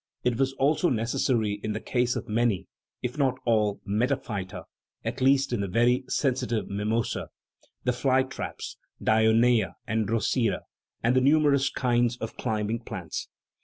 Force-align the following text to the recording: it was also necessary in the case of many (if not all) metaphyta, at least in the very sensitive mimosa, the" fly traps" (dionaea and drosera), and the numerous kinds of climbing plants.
it 0.23 0.35
was 0.39 0.53
also 0.53 0.89
necessary 0.89 1.59
in 1.61 1.73
the 1.73 1.79
case 1.79 2.15
of 2.15 2.27
many 2.27 2.65
(if 3.03 3.19
not 3.19 3.37
all) 3.45 3.79
metaphyta, 3.87 4.63
at 5.05 5.21
least 5.21 5.53
in 5.53 5.61
the 5.61 5.67
very 5.67 6.03
sensitive 6.07 6.67
mimosa, 6.67 7.27
the" 7.83 7.93
fly 8.01 8.23
traps" 8.23 8.77
(dionaea 9.09 9.73
and 9.85 10.07
drosera), 10.07 10.61
and 11.03 11.15
the 11.15 11.21
numerous 11.21 11.69
kinds 11.69 12.17
of 12.17 12.35
climbing 12.35 12.79
plants. 12.79 13.29